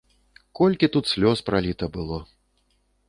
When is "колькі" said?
0.59-0.89